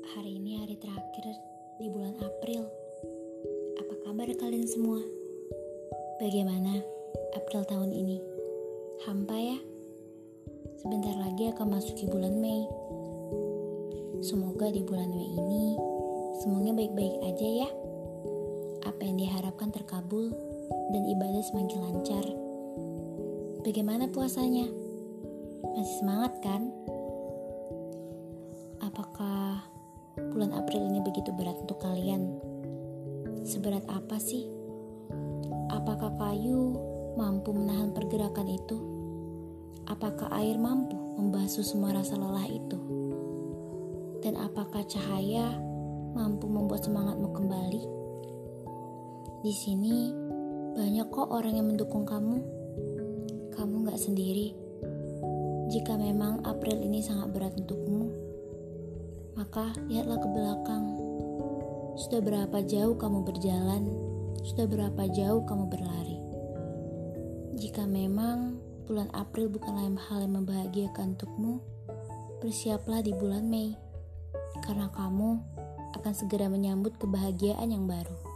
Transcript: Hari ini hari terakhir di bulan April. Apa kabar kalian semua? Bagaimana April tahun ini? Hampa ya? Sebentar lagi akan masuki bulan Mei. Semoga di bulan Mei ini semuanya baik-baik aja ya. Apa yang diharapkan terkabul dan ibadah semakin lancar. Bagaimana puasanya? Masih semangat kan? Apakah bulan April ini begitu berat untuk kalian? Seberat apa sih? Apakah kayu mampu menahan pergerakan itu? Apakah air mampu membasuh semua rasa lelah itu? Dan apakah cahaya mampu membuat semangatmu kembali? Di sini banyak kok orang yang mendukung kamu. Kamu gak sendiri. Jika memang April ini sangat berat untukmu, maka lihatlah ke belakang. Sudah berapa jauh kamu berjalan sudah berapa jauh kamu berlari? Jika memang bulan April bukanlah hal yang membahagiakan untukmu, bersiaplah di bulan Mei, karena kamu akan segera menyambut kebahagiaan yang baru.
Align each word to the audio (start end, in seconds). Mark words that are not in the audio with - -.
Hari 0.00 0.40
ini 0.40 0.56
hari 0.56 0.80
terakhir 0.80 1.36
di 1.76 1.92
bulan 1.92 2.16
April. 2.24 2.64
Apa 3.76 3.94
kabar 4.08 4.24
kalian 4.40 4.64
semua? 4.64 4.96
Bagaimana 6.16 6.80
April 7.36 7.68
tahun 7.68 7.92
ini? 7.92 8.16
Hampa 9.04 9.36
ya? 9.36 9.60
Sebentar 10.80 11.12
lagi 11.20 11.52
akan 11.52 11.76
masuki 11.76 12.08
bulan 12.08 12.40
Mei. 12.40 12.64
Semoga 14.24 14.72
di 14.72 14.80
bulan 14.80 15.12
Mei 15.12 15.28
ini 15.36 15.76
semuanya 16.40 16.72
baik-baik 16.72 17.16
aja 17.20 17.68
ya. 17.68 17.70
Apa 18.88 19.04
yang 19.04 19.20
diharapkan 19.20 19.68
terkabul 19.68 20.32
dan 20.96 21.02
ibadah 21.04 21.44
semakin 21.44 21.78
lancar. 21.84 22.24
Bagaimana 23.60 24.08
puasanya? 24.08 24.64
Masih 25.76 25.96
semangat 26.00 26.32
kan? 26.40 26.72
Apakah 28.80 29.60
bulan 30.32 30.52
April 30.52 30.84
ini 30.92 31.00
begitu 31.00 31.32
berat 31.32 31.56
untuk 31.60 31.80
kalian? 31.80 32.36
Seberat 33.42 33.84
apa 33.88 34.20
sih? 34.20 34.46
Apakah 35.72 36.12
kayu 36.20 36.76
mampu 37.16 37.56
menahan 37.56 37.90
pergerakan 37.96 38.48
itu? 38.52 38.78
Apakah 39.88 40.28
air 40.36 40.60
mampu 40.60 40.94
membasuh 41.18 41.64
semua 41.64 41.96
rasa 41.96 42.14
lelah 42.14 42.46
itu? 42.46 42.78
Dan 44.20 44.36
apakah 44.36 44.84
cahaya 44.84 45.56
mampu 46.12 46.44
membuat 46.46 46.84
semangatmu 46.84 47.28
kembali? 47.32 47.82
Di 49.40 49.52
sini 49.56 50.12
banyak 50.76 51.08
kok 51.08 51.32
orang 51.32 51.56
yang 51.56 51.66
mendukung 51.72 52.04
kamu. 52.04 52.44
Kamu 53.56 53.88
gak 53.88 53.98
sendiri. 53.98 54.52
Jika 55.70 55.96
memang 55.96 56.42
April 56.44 56.82
ini 56.82 57.00
sangat 57.00 57.30
berat 57.34 57.54
untukmu, 57.56 58.29
maka 59.34 59.74
lihatlah 59.90 60.18
ke 60.18 60.28
belakang. 60.30 60.84
Sudah 62.00 62.20
berapa 62.22 62.64
jauh 62.64 62.96
kamu 62.96 63.26
berjalan 63.26 64.10
sudah 64.40 64.64
berapa 64.64 65.04
jauh 65.12 65.44
kamu 65.44 65.68
berlari? 65.68 66.18
Jika 67.60 67.84
memang 67.84 68.56
bulan 68.88 69.12
April 69.12 69.52
bukanlah 69.52 69.84
hal 70.08 70.24
yang 70.24 70.40
membahagiakan 70.40 71.12
untukmu, 71.12 71.60
bersiaplah 72.40 73.04
di 73.04 73.12
bulan 73.12 73.44
Mei, 73.52 73.76
karena 74.64 74.88
kamu 74.96 75.44
akan 75.92 76.12
segera 76.16 76.48
menyambut 76.48 76.96
kebahagiaan 76.96 77.68
yang 77.68 77.84
baru. 77.84 78.29